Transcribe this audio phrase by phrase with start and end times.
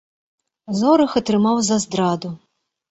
[0.79, 2.35] Зорах атрымаў за здраду.